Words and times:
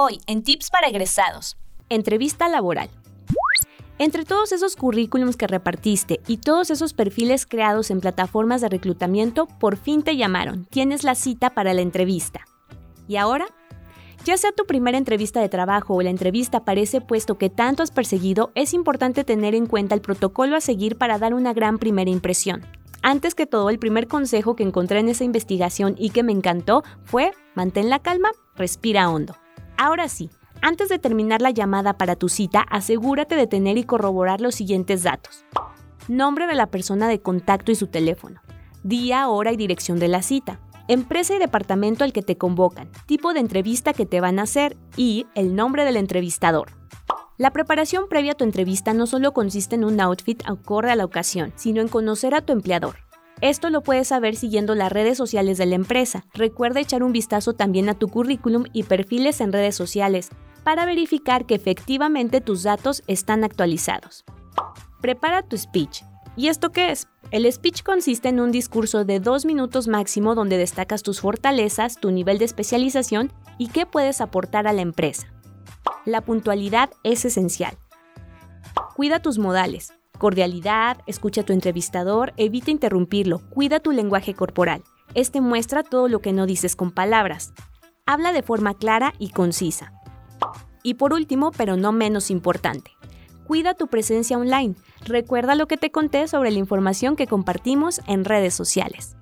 Hoy, 0.00 0.20
en 0.28 0.44
Tips 0.44 0.70
para 0.70 0.86
egresados. 0.86 1.56
Entrevista 1.88 2.48
laboral. 2.48 2.88
Entre 3.98 4.24
todos 4.24 4.52
esos 4.52 4.76
currículums 4.76 5.36
que 5.36 5.48
repartiste 5.48 6.20
y 6.28 6.36
todos 6.36 6.70
esos 6.70 6.92
perfiles 6.94 7.46
creados 7.46 7.90
en 7.90 8.00
plataformas 8.00 8.60
de 8.60 8.68
reclutamiento, 8.68 9.46
por 9.58 9.76
fin 9.76 10.04
te 10.04 10.16
llamaron. 10.16 10.66
Tienes 10.66 11.02
la 11.02 11.16
cita 11.16 11.50
para 11.50 11.74
la 11.74 11.80
entrevista. 11.80 12.42
¿Y 13.08 13.16
ahora? 13.16 13.46
Ya 14.24 14.36
sea 14.36 14.52
tu 14.52 14.66
primera 14.66 14.98
entrevista 14.98 15.40
de 15.40 15.48
trabajo 15.48 15.96
o 15.96 16.02
la 16.02 16.10
entrevista 16.10 16.64
para 16.64 16.78
ese 16.78 17.00
puesto 17.00 17.36
que 17.36 17.50
tanto 17.50 17.82
has 17.82 17.90
perseguido, 17.90 18.52
es 18.54 18.74
importante 18.74 19.24
tener 19.24 19.56
en 19.56 19.66
cuenta 19.66 19.96
el 19.96 20.00
protocolo 20.00 20.54
a 20.54 20.60
seguir 20.60 20.96
para 20.96 21.18
dar 21.18 21.34
una 21.34 21.52
gran 21.54 21.76
primera 21.78 22.08
impresión. 22.08 22.64
Antes 23.02 23.34
que 23.34 23.46
todo, 23.46 23.68
el 23.68 23.80
primer 23.80 24.06
consejo 24.06 24.54
que 24.54 24.62
encontré 24.62 25.00
en 25.00 25.08
esa 25.08 25.24
investigación 25.24 25.96
y 25.98 26.10
que 26.10 26.22
me 26.22 26.30
encantó 26.30 26.84
fue 27.02 27.32
mantén 27.56 27.90
la 27.90 27.98
calma, 27.98 28.30
respira 28.54 29.10
hondo. 29.10 29.34
Ahora 29.78 30.08
sí, 30.08 30.28
antes 30.60 30.88
de 30.88 30.98
terminar 30.98 31.40
la 31.40 31.52
llamada 31.52 31.96
para 31.96 32.16
tu 32.16 32.28
cita, 32.28 32.62
asegúrate 32.68 33.36
de 33.36 33.46
tener 33.46 33.78
y 33.78 33.84
corroborar 33.84 34.40
los 34.40 34.56
siguientes 34.56 35.04
datos. 35.04 35.44
Nombre 36.08 36.48
de 36.48 36.56
la 36.56 36.66
persona 36.66 37.06
de 37.06 37.22
contacto 37.22 37.70
y 37.70 37.76
su 37.76 37.86
teléfono. 37.86 38.40
Día, 38.82 39.28
hora 39.28 39.52
y 39.52 39.56
dirección 39.56 40.00
de 40.00 40.08
la 40.08 40.22
cita. 40.22 40.58
Empresa 40.88 41.36
y 41.36 41.38
departamento 41.38 42.02
al 42.02 42.12
que 42.12 42.22
te 42.22 42.36
convocan. 42.36 42.90
Tipo 43.06 43.32
de 43.32 43.38
entrevista 43.38 43.92
que 43.92 44.04
te 44.04 44.20
van 44.20 44.40
a 44.40 44.42
hacer 44.42 44.76
y 44.96 45.28
el 45.36 45.54
nombre 45.54 45.84
del 45.84 45.96
entrevistador. 45.96 46.72
La 47.36 47.52
preparación 47.52 48.08
previa 48.08 48.32
a 48.32 48.34
tu 48.34 48.42
entrevista 48.42 48.94
no 48.94 49.06
solo 49.06 49.32
consiste 49.32 49.76
en 49.76 49.84
un 49.84 50.00
outfit 50.00 50.42
acorde 50.44 50.90
a 50.90 50.96
la 50.96 51.04
ocasión, 51.04 51.52
sino 51.54 51.80
en 51.80 51.86
conocer 51.86 52.34
a 52.34 52.40
tu 52.40 52.52
empleador. 52.52 52.96
Esto 53.40 53.70
lo 53.70 53.82
puedes 53.82 54.08
saber 54.08 54.34
siguiendo 54.34 54.74
las 54.74 54.90
redes 54.90 55.16
sociales 55.16 55.58
de 55.58 55.66
la 55.66 55.76
empresa. 55.76 56.24
Recuerda 56.34 56.80
echar 56.80 57.04
un 57.04 57.12
vistazo 57.12 57.52
también 57.52 57.88
a 57.88 57.94
tu 57.94 58.08
currículum 58.08 58.64
y 58.72 58.82
perfiles 58.82 59.40
en 59.40 59.52
redes 59.52 59.76
sociales 59.76 60.30
para 60.64 60.86
verificar 60.86 61.46
que 61.46 61.54
efectivamente 61.54 62.40
tus 62.40 62.64
datos 62.64 63.02
están 63.06 63.44
actualizados. 63.44 64.24
Prepara 65.00 65.42
tu 65.42 65.56
speech. 65.56 66.02
¿Y 66.36 66.48
esto 66.48 66.70
qué 66.70 66.90
es? 66.90 67.06
El 67.30 67.50
speech 67.50 67.82
consiste 67.82 68.28
en 68.28 68.40
un 68.40 68.50
discurso 68.50 69.04
de 69.04 69.20
dos 69.20 69.44
minutos 69.44 69.86
máximo 69.86 70.34
donde 70.34 70.56
destacas 70.56 71.02
tus 71.02 71.20
fortalezas, 71.20 71.96
tu 72.00 72.10
nivel 72.10 72.38
de 72.38 72.44
especialización 72.44 73.32
y 73.56 73.68
qué 73.68 73.86
puedes 73.86 74.20
aportar 74.20 74.66
a 74.66 74.72
la 74.72 74.82
empresa. 74.82 75.32
La 76.04 76.22
puntualidad 76.22 76.90
es 77.04 77.24
esencial. 77.24 77.76
Cuida 78.96 79.20
tus 79.20 79.38
modales. 79.38 79.92
Cordialidad, 80.18 80.98
escucha 81.06 81.42
a 81.42 81.44
tu 81.44 81.52
entrevistador, 81.52 82.32
evita 82.36 82.72
interrumpirlo, 82.72 83.38
cuida 83.50 83.78
tu 83.78 83.92
lenguaje 83.92 84.34
corporal. 84.34 84.82
Este 85.14 85.40
muestra 85.40 85.84
todo 85.84 86.08
lo 86.08 86.20
que 86.20 86.32
no 86.32 86.44
dices 86.44 86.74
con 86.74 86.90
palabras. 86.90 87.52
Habla 88.04 88.32
de 88.32 88.42
forma 88.42 88.74
clara 88.74 89.14
y 89.18 89.30
concisa. 89.30 89.92
Y 90.82 90.94
por 90.94 91.12
último, 91.12 91.52
pero 91.52 91.76
no 91.76 91.92
menos 91.92 92.32
importante, 92.32 92.90
cuida 93.46 93.74
tu 93.74 93.86
presencia 93.86 94.36
online. 94.36 94.74
Recuerda 95.04 95.54
lo 95.54 95.66
que 95.66 95.76
te 95.76 95.92
conté 95.92 96.26
sobre 96.26 96.50
la 96.50 96.58
información 96.58 97.14
que 97.14 97.28
compartimos 97.28 98.00
en 98.08 98.24
redes 98.24 98.54
sociales. 98.54 99.16